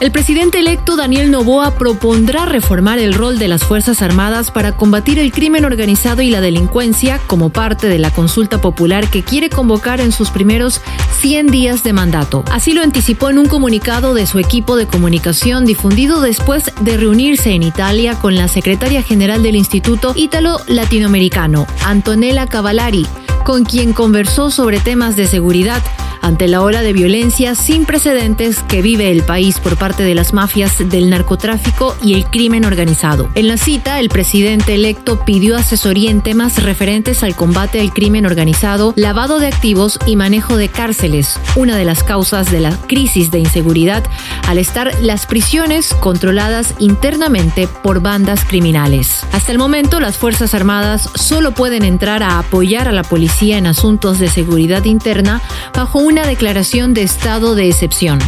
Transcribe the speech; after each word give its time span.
El 0.00 0.12
presidente 0.12 0.60
electo 0.60 0.94
Daniel 0.94 1.32
Novoa 1.32 1.72
propondrá 1.72 2.46
reformar 2.46 3.00
el 3.00 3.14
rol 3.14 3.40
de 3.40 3.48
las 3.48 3.64
Fuerzas 3.64 4.00
Armadas 4.00 4.52
para 4.52 4.76
combatir 4.76 5.18
el 5.18 5.32
crimen 5.32 5.64
organizado 5.64 6.22
y 6.22 6.30
la 6.30 6.40
delincuencia 6.40 7.20
como 7.26 7.50
parte 7.50 7.88
de 7.88 7.98
la 7.98 8.12
consulta 8.12 8.60
popular 8.60 9.10
que 9.10 9.24
quiere 9.24 9.50
convocar 9.50 10.00
en 10.00 10.12
sus 10.12 10.30
primeros 10.30 10.80
100 11.20 11.48
días 11.48 11.82
de 11.82 11.92
mandato. 11.92 12.44
Así 12.52 12.74
lo 12.74 12.82
anticipó 12.82 13.28
en 13.28 13.38
un 13.38 13.46
comunicado 13.46 14.14
de 14.14 14.28
su 14.28 14.38
equipo 14.38 14.76
de 14.76 14.86
comunicación 14.86 15.64
difundido 15.64 16.20
después 16.20 16.70
de 16.80 16.96
reunirse 16.96 17.50
en 17.50 17.64
Italia 17.64 18.14
con 18.20 18.36
la 18.36 18.46
secretaria 18.46 19.02
general 19.02 19.42
del 19.42 19.56
Instituto 19.56 20.12
Ítalo 20.14 20.60
Latinoamericano, 20.68 21.66
Antonella 21.84 22.46
Cavallari, 22.46 23.04
con 23.44 23.64
quien 23.64 23.92
conversó 23.92 24.52
sobre 24.52 24.78
temas 24.78 25.16
de 25.16 25.26
seguridad 25.26 25.82
ante 26.22 26.48
la 26.48 26.62
ola 26.62 26.82
de 26.82 26.92
violencia 26.92 27.54
sin 27.54 27.84
precedentes 27.84 28.62
que 28.62 28.82
vive 28.82 29.10
el 29.10 29.22
país 29.22 29.60
por 29.60 29.76
parte 29.76 30.02
de 30.02 30.14
las 30.14 30.32
mafias 30.32 30.76
del 30.78 31.10
narcotráfico 31.10 31.96
y 32.02 32.14
el 32.14 32.26
crimen 32.26 32.64
organizado. 32.64 33.30
En 33.34 33.48
la 33.48 33.56
cita, 33.56 34.00
el 34.00 34.08
presidente 34.08 34.74
electo 34.74 35.24
pidió 35.24 35.56
asesoría 35.56 36.10
en 36.10 36.22
temas 36.22 36.62
referentes 36.62 37.22
al 37.22 37.34
combate 37.34 37.80
al 37.80 37.92
crimen 37.92 38.26
organizado, 38.26 38.92
lavado 38.96 39.38
de 39.38 39.46
activos 39.46 39.98
y 40.06 40.16
manejo 40.16 40.56
de 40.56 40.68
cárceles, 40.68 41.38
una 41.56 41.76
de 41.76 41.84
las 41.84 42.02
causas 42.02 42.50
de 42.50 42.60
la 42.60 42.76
crisis 42.86 43.30
de 43.30 43.38
inseguridad 43.38 44.04
al 44.46 44.58
estar 44.58 44.92
las 45.00 45.26
prisiones 45.26 45.94
controladas 45.94 46.74
internamente 46.78 47.68
por 47.68 48.00
bandas 48.00 48.44
criminales. 48.44 49.26
Hasta 49.32 49.52
el 49.52 49.58
momento, 49.58 50.00
las 50.00 50.16
Fuerzas 50.16 50.54
Armadas 50.54 51.08
solo 51.14 51.52
pueden 51.52 51.84
entrar 51.84 52.22
a 52.22 52.38
apoyar 52.38 52.88
a 52.88 52.92
la 52.92 53.02
policía 53.02 53.58
en 53.58 53.66
asuntos 53.66 54.18
de 54.18 54.28
seguridad 54.28 54.84
interna 54.84 55.42
bajo 55.74 55.98
una 55.98 56.17
declaración 56.26 56.94
de 56.94 57.02
estado 57.02 57.54
de 57.54 57.68
excepción. 57.68 58.18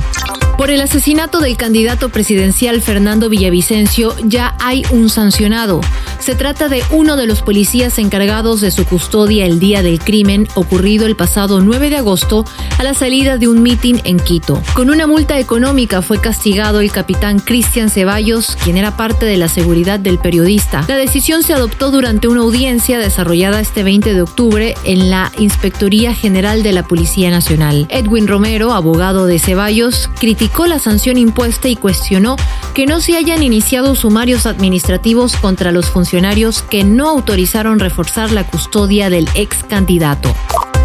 Por 0.61 0.71
el 0.71 0.83
asesinato 0.83 1.41
del 1.41 1.57
candidato 1.57 2.11
presidencial 2.11 2.83
Fernando 2.83 3.31
Villavicencio 3.31 4.15
ya 4.23 4.55
hay 4.61 4.83
un 4.91 5.09
sancionado. 5.09 5.81
Se 6.19 6.35
trata 6.35 6.69
de 6.69 6.85
uno 6.91 7.17
de 7.17 7.27
los 7.27 7.41
policías 7.41 7.99
encargados 7.99 8.61
de 8.61 8.71
su 8.71 8.85
custodia 8.85 9.47
el 9.47 9.59
día 9.59 9.83
del 9.83 9.99
crimen 10.01 10.47
ocurrido 10.55 11.07
el 11.07 11.17
pasado 11.17 11.63
9 11.63 11.89
de 11.89 11.97
agosto 11.97 12.45
a 12.77 12.83
la 12.83 12.93
salida 12.93 13.39
de 13.39 13.49
un 13.49 13.63
mitin 13.63 14.03
en 14.05 14.19
Quito. 14.21 14.63
Con 14.75 14.91
una 14.91 15.07
multa 15.07 15.39
económica 15.39 16.03
fue 16.03 16.21
castigado 16.21 16.81
el 16.81 16.93
capitán 16.93 17.39
Cristian 17.39 17.89
Ceballos, 17.89 18.59
quien 18.63 18.77
era 18.77 18.99
parte 18.99 19.25
de 19.25 19.39
la 19.39 19.49
seguridad 19.49 19.99
del 19.99 20.19
periodista. 20.19 20.85
La 20.89 20.99
decisión 20.99 21.43
se 21.43 21.55
adoptó 21.55 21.91
durante 21.91 22.29
una 22.29 22.43
audiencia 22.43 22.99
desarrollada 22.99 23.61
este 23.61 23.83
20 23.83 24.13
de 24.13 24.21
octubre 24.21 24.75
en 24.85 25.09
la 25.09 25.33
Inspectoría 25.39 26.13
General 26.13 26.63
de 26.63 26.73
la 26.73 26.83
Policía 26.83 27.31
Nacional. 27.31 27.87
Edwin 27.89 28.29
Romero, 28.29 28.75
abogado 28.75 29.25
de 29.25 29.39
Ceballos, 29.39 30.11
criticó 30.19 30.50
la 30.69 30.79
sanción 30.79 31.17
impuesta 31.17 31.69
y 31.69 31.77
cuestionó 31.77 32.37
que 32.75 32.87
no 32.87 33.01
se 33.01 33.17
hayan 33.17 33.43
iniciado 33.43 33.95
sumarios 33.95 34.47
administrativos 34.47 35.37
contra 35.37 35.73
los 35.73 35.91
funcionarios 35.91 36.63
que 36.63 36.85
no 36.85 37.09
autorizaron 37.09 37.79
reforzar 37.79 38.31
la 38.31 38.47
custodia 38.47 39.11
del 39.11 39.29
ex 39.35 39.65
candidato. 39.65 40.35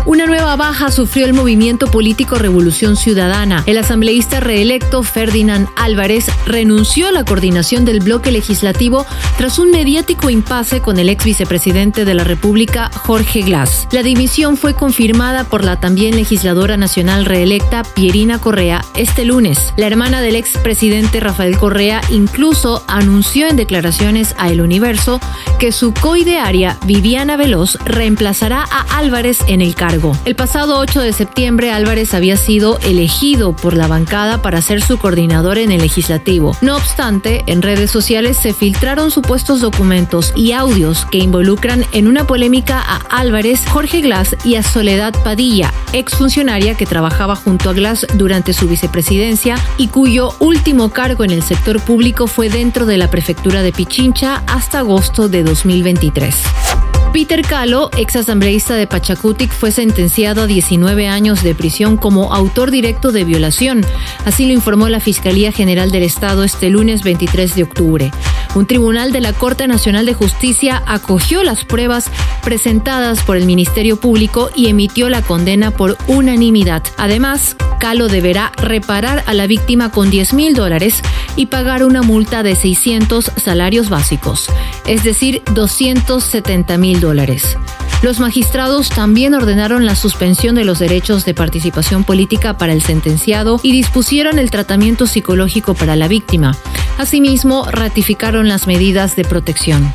Una 0.08 0.28
nueva 0.28 0.56
baja 0.56 0.92
sufrió 0.92 1.25
el 1.25 1.34
movimiento 1.34 1.88
político 1.88 2.36
Revolución 2.36 2.95
Ciudadana. 2.95 3.64
El 3.66 3.80
asambleísta 3.80 4.39
reelecto 4.39 5.02
Ferdinand 5.02 5.67
Álvarez 5.75 6.28
renunció 6.45 7.08
a 7.08 7.12
la 7.12 7.25
coordinación 7.25 7.86
del 7.86 8.02
bloque 8.02 8.31
legislativo 8.31 9.08
tras 9.39 9.58
un 9.58 9.72
mediático 9.72 10.30
impasse 10.30 10.80
con 10.80 11.00
el 11.00 11.09
ex 11.09 11.25
vicepresidente 11.25 12.06
de 12.06 12.14
la 12.14 12.23
República, 12.23 12.92
Jorge 12.94 13.42
Glass. 13.42 13.88
La 13.92 14.03
dimisión 14.03 14.58
fue 14.58 14.75
confirmada 14.75 15.44
por 15.44 15.64
la 15.64 15.80
también 15.80 16.16
legisladora 16.16 16.78
nacional 16.78 17.25
reelecta 17.25 17.81
Pierina 17.81 18.38
Correa 18.38 18.85
este 18.96 19.25
lunes. 19.25 19.74
La 19.75 19.88
hermana 19.88 20.22
del 20.22 20.35
ex 20.35 20.52
presidente 20.59 21.19
Rafael 21.19 21.58
Correa 21.58 22.02
incluso 22.12 22.84
anunció 22.88 23.47
en 23.47 23.56
declaraciones 23.56 24.35
a 24.38 24.50
El 24.50 24.62
Universo 24.62 25.19
que 25.58 25.72
su 25.72 25.96
coidearia 25.96 26.78
Viviana 26.85 27.38
Veloz 27.38 27.79
reemplazará 27.85 28.66
a 28.69 29.00
Álvarez 29.00 29.40
en 29.47 29.62
el 29.62 29.74
cargo. 29.74 29.94
El 30.25 30.35
pasado 30.35 30.78
8 30.79 31.01
de 31.01 31.13
septiembre 31.13 31.72
Álvarez 31.72 32.13
había 32.13 32.38
sido 32.38 32.79
elegido 32.79 33.56
por 33.56 33.75
la 33.75 33.88
bancada 33.88 34.41
para 34.41 34.61
ser 34.61 34.81
su 34.81 34.97
coordinador 34.97 35.57
en 35.57 35.72
el 35.72 35.81
legislativo. 35.81 36.56
No 36.61 36.75
obstante, 36.75 37.44
en 37.47 37.61
redes 37.61 37.91
sociales 37.91 38.38
se 38.38 38.53
filtraron 38.53 39.09
supuestos 39.09 39.61
documentos 39.61 40.34
y 40.35 40.51
audios 40.51 41.05
que 41.05 41.19
involucran 41.19 41.85
en 41.94 42.07
una 42.07 42.28
polémica 42.28 42.81
a 42.81 42.97
Álvarez, 43.09 43.61
Jorge 43.69 44.01
Glass 44.01 44.35
y 44.44 44.55
a 44.55 44.63
Soledad 44.63 45.13
Padilla, 45.23 45.73
exfuncionaria 45.94 46.75
que 46.75 46.85
trabajaba 46.85 47.35
junto 47.35 47.69
a 47.69 47.73
Glass 47.73 48.05
durante 48.16 48.53
su 48.53 48.67
vicepresidencia 48.67 49.57
y 49.78 49.88
cuyo 49.88 50.35
último 50.39 50.89
cargo 50.89 51.23
en 51.23 51.31
el 51.31 51.44
sector 51.44 51.79
público 51.79 52.28
fue 52.28 52.50
dentro 52.50 52.85
de 52.85 52.97
la 52.97 53.09
prefectura 53.09 53.61
de 53.61 53.72
Pichincha 53.72 54.44
hasta 54.47 54.79
agosto 54.79 55.29
de 55.29 55.44
2023. 55.44 56.84
Peter 57.16 57.44
Calo, 57.44 57.90
ex 57.96 58.18
asambleísta 58.18 58.76
de 58.76 58.88
Pachacutic, 58.88 59.50
fue 59.50 59.72
sentenciado 59.72 60.42
a 60.42 60.48
19 60.48 61.08
años 61.08 61.44
de 61.44 61.56
prisión 61.56 61.96
como 61.96 62.34
autor 62.34 62.72
directo 62.72 63.14
de 63.14 63.24
violación. 63.24 63.86
Así 64.26 64.46
lo 64.46 64.52
informó 64.52 64.90
la 64.90 65.00
Fiscalía 65.00 65.53
General 65.53 65.92
del 65.92 66.03
Estado 66.03 66.44
este 66.44 66.70
lunes 66.70 67.03
23 67.03 67.56
de 67.56 67.64
octubre. 67.64 68.12
Un 68.53 68.66
tribunal 68.66 69.14
de 69.14 69.22
la 69.22 69.31
Corte 69.31 69.66
Nacional 69.66 70.06
de 70.06 70.14
Justicia 70.14 70.84
acogió 70.88 71.42
las 71.46 71.64
pruebas 71.64 72.12
presentadas 72.44 73.24
por 73.24 73.38
el 73.38 73.46
Ministerio 73.46 73.96
Público 73.96 74.50
y 74.53 74.68
emitió 74.68 75.08
la 75.08 75.22
condena 75.22 75.72
por 75.72 75.97
unanimidad. 76.08 76.84
Además, 76.97 77.56
Calo 77.80 78.08
deberá 78.08 78.52
reparar 78.58 79.24
a 79.28 79.34
la 79.34 79.47
víctima 79.47 79.91
con 79.91 80.09
10 80.09 80.34
mil 80.34 80.53
dólares 80.53 81.02
y 81.36 81.47
pagar 81.47 81.84
una 81.84 82.02
multa 82.02 82.44
de 82.44 82.56
600 82.56 83.31
salarios 83.36 83.90
básicos, 83.90 84.47
es 84.86 85.03
decir, 85.03 85.41
270 85.53 86.78
mil 86.78 87.00
dólares. 87.00 87.58
Los 88.02 88.19
magistrados 88.19 88.90
también 88.90 89.34
ordenaron 89.34 89.85
la 89.85 89.96
suspensión 89.96 90.56
de 90.56 90.64
los 90.64 90.80
derechos 90.80 91.25
de 91.25 91.34
participación 91.34 92.03
política 92.03 92.58
para 92.58 92.74
el 92.74 92.81
sentenciado 92.81 93.59
y 93.64 93.72
dispusieron 93.72 94.38
el 94.38 94.52
tratamiento 94.52 95.08
psicológico 95.08 95.74
para 95.74 95.96
la 95.96 96.08
víctima. 96.08 96.56
Asimismo, 96.97 97.66
ratificaron 97.66 98.47
las 98.47 98.68
medidas 98.68 99.16
de 99.16 99.25
protección. 99.25 99.94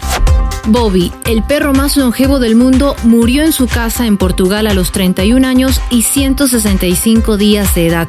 Bobby, 0.67 1.13
el 1.25 1.43
perro 1.43 1.73
más 1.73 1.97
longevo 1.97 2.39
del 2.39 2.55
mundo, 2.55 2.97
murió 3.03 3.43
en 3.43 3.53
su 3.53 3.67
casa 3.67 4.07
en 4.07 4.17
Portugal 4.17 4.67
a 4.67 4.75
los 4.75 4.93
31 4.93 5.47
años 5.47 5.81
y 5.91 6.03
165 6.03 7.37
días 7.37 7.75
de 7.75 7.87
edad. 7.87 8.09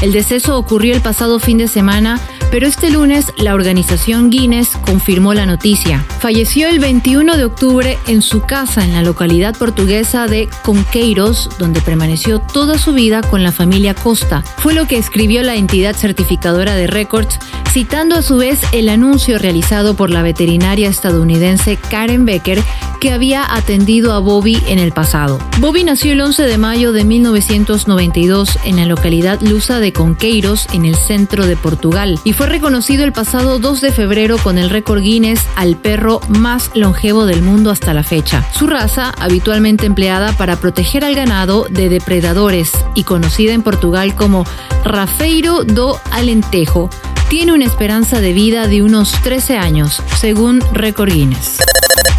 El 0.00 0.12
deceso 0.12 0.58
ocurrió 0.58 0.94
el 0.94 1.00
pasado 1.00 1.38
fin 1.38 1.58
de 1.58 1.68
semana 1.68 2.20
pero 2.52 2.66
este 2.66 2.90
lunes 2.90 3.32
la 3.38 3.54
organización 3.54 4.28
Guinness 4.28 4.76
confirmó 4.84 5.32
la 5.32 5.46
noticia. 5.46 6.04
Falleció 6.20 6.68
el 6.68 6.80
21 6.80 7.38
de 7.38 7.46
octubre 7.46 7.98
en 8.06 8.20
su 8.20 8.42
casa 8.42 8.84
en 8.84 8.92
la 8.92 9.00
localidad 9.00 9.56
portuguesa 9.56 10.26
de 10.26 10.50
Conqueiros, 10.62 11.48
donde 11.58 11.80
permaneció 11.80 12.40
toda 12.40 12.76
su 12.76 12.92
vida 12.92 13.22
con 13.22 13.42
la 13.42 13.52
familia 13.52 13.94
Costa. 13.94 14.42
Fue 14.58 14.74
lo 14.74 14.86
que 14.86 14.98
escribió 14.98 15.42
la 15.42 15.54
entidad 15.54 15.96
certificadora 15.96 16.74
de 16.74 16.86
récords, 16.88 17.38
citando 17.70 18.16
a 18.16 18.22
su 18.22 18.36
vez 18.36 18.60
el 18.72 18.90
anuncio 18.90 19.38
realizado 19.38 19.96
por 19.96 20.10
la 20.10 20.20
veterinaria 20.20 20.90
estadounidense 20.90 21.78
Karen 21.78 22.26
Becker, 22.26 22.62
que 23.02 23.10
había 23.10 23.52
atendido 23.52 24.12
a 24.12 24.20
Bobby 24.20 24.62
en 24.68 24.78
el 24.78 24.92
pasado. 24.92 25.40
Bobby 25.58 25.82
nació 25.82 26.12
el 26.12 26.20
11 26.20 26.44
de 26.44 26.56
mayo 26.56 26.92
de 26.92 27.02
1992 27.02 28.60
en 28.62 28.76
la 28.76 28.86
localidad 28.86 29.40
lusa 29.40 29.80
de 29.80 29.92
Conqueiros, 29.92 30.68
en 30.72 30.84
el 30.84 30.94
centro 30.94 31.44
de 31.48 31.56
Portugal, 31.56 32.20
y 32.22 32.32
fue 32.32 32.46
reconocido 32.46 33.02
el 33.02 33.10
pasado 33.10 33.58
2 33.58 33.80
de 33.80 33.90
febrero 33.90 34.38
con 34.38 34.56
el 34.56 34.70
récord 34.70 35.02
Guinness 35.02 35.44
al 35.56 35.76
perro 35.76 36.20
más 36.28 36.70
longevo 36.76 37.26
del 37.26 37.42
mundo 37.42 37.72
hasta 37.72 37.92
la 37.92 38.04
fecha. 38.04 38.46
Su 38.56 38.68
raza, 38.68 39.12
habitualmente 39.18 39.84
empleada 39.84 40.32
para 40.34 40.60
proteger 40.60 41.04
al 41.04 41.16
ganado 41.16 41.66
de 41.68 41.88
depredadores 41.88 42.70
y 42.94 43.02
conocida 43.02 43.52
en 43.52 43.62
Portugal 43.62 44.14
como 44.14 44.44
Rafeiro 44.84 45.64
do 45.64 45.98
Alentejo, 46.12 46.88
tiene 47.28 47.52
una 47.52 47.64
esperanza 47.64 48.20
de 48.20 48.32
vida 48.32 48.68
de 48.68 48.80
unos 48.80 49.10
13 49.22 49.58
años, 49.58 50.00
según 50.20 50.60
Récord 50.72 51.10
Guinness. 51.12 51.58